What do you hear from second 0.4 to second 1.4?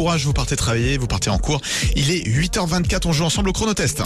travailler, vous partez en